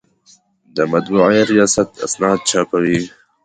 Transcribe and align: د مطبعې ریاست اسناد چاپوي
د 0.75 0.77
مطبعې 0.91 1.41
ریاست 1.51 1.89
اسناد 2.05 2.39
چاپوي 2.49 2.99